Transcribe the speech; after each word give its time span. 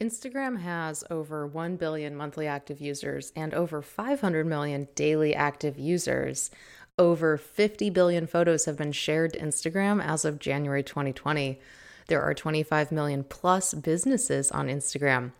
Instagram 0.00 0.60
has 0.60 1.02
over 1.10 1.44
1 1.44 1.74
billion 1.74 2.14
monthly 2.14 2.46
active 2.46 2.80
users 2.80 3.32
and 3.34 3.52
over 3.52 3.82
500 3.82 4.46
million 4.46 4.86
daily 4.94 5.34
active 5.34 5.76
users. 5.76 6.52
Over 6.96 7.36
50 7.36 7.90
billion 7.90 8.28
photos 8.28 8.66
have 8.66 8.76
been 8.76 8.92
shared 8.92 9.32
to 9.32 9.40
Instagram 9.40 10.00
as 10.00 10.24
of 10.24 10.38
January 10.38 10.84
2020. 10.84 11.58
There 12.06 12.22
are 12.22 12.32
25 12.32 12.92
million 12.92 13.24
plus 13.24 13.74
businesses 13.74 14.52
on 14.52 14.68
Instagram. 14.68 15.32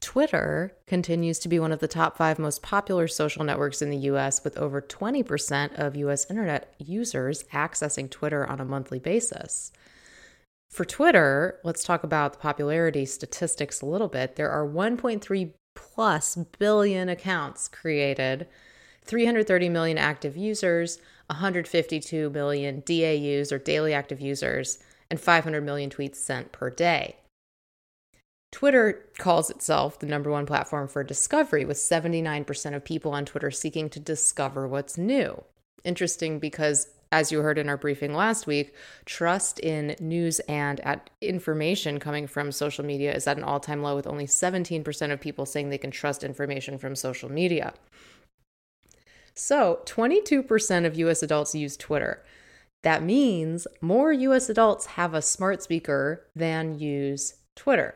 Twitter 0.00 0.72
continues 0.88 1.38
to 1.38 1.48
be 1.48 1.60
one 1.60 1.70
of 1.70 1.78
the 1.78 1.86
top 1.86 2.16
five 2.16 2.40
most 2.40 2.62
popular 2.62 3.06
social 3.06 3.44
networks 3.44 3.80
in 3.80 3.90
the 3.90 4.08
US, 4.08 4.42
with 4.42 4.58
over 4.58 4.82
20% 4.82 5.78
of 5.78 5.94
US 5.94 6.28
internet 6.28 6.74
users 6.78 7.44
accessing 7.52 8.10
Twitter 8.10 8.44
on 8.44 8.60
a 8.60 8.64
monthly 8.64 8.98
basis. 8.98 9.70
For 10.74 10.84
Twitter, 10.84 11.60
let's 11.62 11.84
talk 11.84 12.02
about 12.02 12.32
the 12.32 12.40
popularity 12.40 13.06
statistics 13.06 13.80
a 13.80 13.86
little 13.86 14.08
bit. 14.08 14.34
There 14.34 14.50
are 14.50 14.66
1.3 14.66 15.52
plus 15.76 16.34
billion 16.58 17.08
accounts 17.08 17.68
created, 17.68 18.48
330 19.04 19.68
million 19.68 19.98
active 19.98 20.36
users, 20.36 20.98
152 21.28 22.28
million 22.30 22.82
DAUs 22.84 23.52
or 23.52 23.58
daily 23.60 23.94
active 23.94 24.20
users, 24.20 24.80
and 25.08 25.20
500 25.20 25.60
million 25.60 25.90
tweets 25.90 26.16
sent 26.16 26.50
per 26.50 26.70
day. 26.70 27.18
Twitter 28.50 29.06
calls 29.16 29.50
itself 29.50 30.00
the 30.00 30.06
number 30.06 30.28
one 30.28 30.44
platform 30.44 30.88
for 30.88 31.04
discovery, 31.04 31.64
with 31.64 31.76
79% 31.76 32.74
of 32.74 32.84
people 32.84 33.12
on 33.12 33.24
Twitter 33.24 33.52
seeking 33.52 33.88
to 33.90 34.00
discover 34.00 34.66
what's 34.66 34.98
new. 34.98 35.44
Interesting 35.84 36.40
because 36.40 36.88
as 37.14 37.30
you 37.30 37.42
heard 37.42 37.58
in 37.58 37.68
our 37.68 37.76
briefing 37.76 38.12
last 38.12 38.44
week, 38.44 38.74
trust 39.04 39.60
in 39.60 39.94
news 40.00 40.40
and 40.40 40.80
at 40.80 41.10
information 41.20 42.00
coming 42.00 42.26
from 42.26 42.50
social 42.50 42.84
media 42.84 43.14
is 43.14 43.28
at 43.28 43.36
an 43.36 43.44
all 43.44 43.60
time 43.60 43.82
low, 43.82 43.94
with 43.94 44.08
only 44.08 44.26
17% 44.26 45.12
of 45.12 45.20
people 45.20 45.46
saying 45.46 45.70
they 45.70 45.78
can 45.78 45.92
trust 45.92 46.24
information 46.24 46.76
from 46.76 46.96
social 46.96 47.30
media. 47.30 47.72
So, 49.32 49.80
22% 49.84 50.86
of 50.86 50.96
US 50.96 51.22
adults 51.22 51.54
use 51.54 51.76
Twitter. 51.76 52.24
That 52.82 53.04
means 53.04 53.68
more 53.80 54.12
US 54.12 54.48
adults 54.48 54.86
have 54.86 55.14
a 55.14 55.22
smart 55.22 55.62
speaker 55.62 56.26
than 56.34 56.80
use 56.80 57.34
Twitter. 57.54 57.94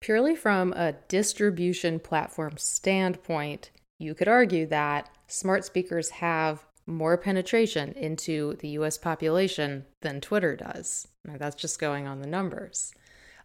Purely 0.00 0.36
from 0.36 0.72
a 0.74 0.92
distribution 1.08 1.98
platform 1.98 2.56
standpoint, 2.56 3.72
you 3.98 4.14
could 4.14 4.28
argue 4.28 4.66
that 4.66 5.10
smart 5.26 5.64
speakers 5.64 6.10
have 6.10 6.64
more 6.86 7.16
penetration 7.16 7.92
into 7.92 8.56
the 8.60 8.68
US 8.68 8.96
population 8.96 9.84
than 10.02 10.20
Twitter 10.20 10.56
does. 10.56 11.08
Now, 11.24 11.36
that's 11.36 11.56
just 11.56 11.80
going 11.80 12.06
on 12.06 12.20
the 12.20 12.26
numbers. 12.26 12.94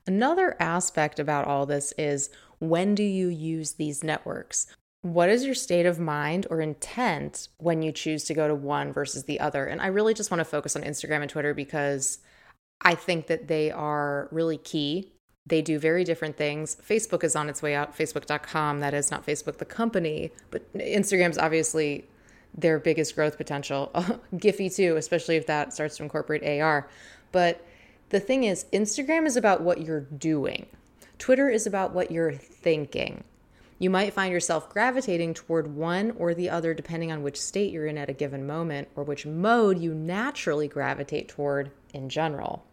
Another 0.05 0.55
aspect 0.59 1.19
about 1.19 1.45
all 1.45 1.65
this 1.65 1.93
is 1.97 2.29
when 2.59 2.95
do 2.95 3.03
you 3.03 3.27
use 3.27 3.73
these 3.73 4.03
networks? 4.03 4.67
What 5.03 5.29
is 5.29 5.45
your 5.45 5.55
state 5.55 5.87
of 5.87 5.99
mind 5.99 6.45
or 6.51 6.61
intent 6.61 7.47
when 7.57 7.81
you 7.81 7.91
choose 7.91 8.23
to 8.25 8.35
go 8.35 8.47
to 8.47 8.53
one 8.53 8.93
versus 8.93 9.23
the 9.23 9.39
other? 9.39 9.65
And 9.65 9.81
I 9.81 9.87
really 9.87 10.13
just 10.13 10.29
want 10.29 10.39
to 10.39 10.45
focus 10.45 10.75
on 10.75 10.83
Instagram 10.83 11.21
and 11.21 11.29
Twitter 11.29 11.55
because 11.55 12.19
I 12.81 12.93
think 12.93 13.27
that 13.27 13.47
they 13.47 13.71
are 13.71 14.27
really 14.31 14.57
key. 14.57 15.11
They 15.47 15.63
do 15.63 15.79
very 15.79 16.03
different 16.03 16.37
things. 16.37 16.77
Facebook 16.87 17.23
is 17.23 17.35
on 17.35 17.49
its 17.49 17.63
way 17.63 17.73
out, 17.73 17.97
facebook.com. 17.97 18.79
That 18.79 18.93
is 18.93 19.09
not 19.09 19.25
Facebook, 19.25 19.57
the 19.57 19.65
company, 19.65 20.31
but 20.51 20.71
Instagram's 20.73 21.39
obviously 21.39 22.05
their 22.55 22.79
biggest 22.79 23.15
growth 23.15 23.37
potential. 23.37 23.91
Giphy 24.35 24.73
too, 24.73 24.95
especially 24.97 25.35
if 25.35 25.47
that 25.47 25.73
starts 25.73 25.97
to 25.97 26.03
incorporate 26.03 26.61
AR. 26.61 26.87
But 27.31 27.65
the 28.09 28.19
thing 28.19 28.43
is, 28.43 28.65
Instagram 28.73 29.25
is 29.25 29.37
about 29.37 29.61
what 29.61 29.81
you're 29.81 30.01
doing. 30.01 30.65
Twitter 31.17 31.49
is 31.49 31.65
about 31.65 31.93
what 31.93 32.11
you're 32.11 32.33
thinking. 32.33 33.23
You 33.79 33.89
might 33.89 34.13
find 34.13 34.31
yourself 34.31 34.69
gravitating 34.69 35.33
toward 35.33 35.75
one 35.75 36.11
or 36.11 36.33
the 36.33 36.49
other 36.49 36.73
depending 36.73 37.11
on 37.11 37.23
which 37.23 37.41
state 37.41 37.71
you're 37.71 37.87
in 37.87 37.97
at 37.97 38.09
a 38.09 38.13
given 38.13 38.45
moment 38.45 38.89
or 38.95 39.03
which 39.03 39.25
mode 39.25 39.79
you 39.79 39.93
naturally 39.93 40.67
gravitate 40.67 41.29
toward 41.29 41.71
in 41.93 42.09
general. 42.09 42.65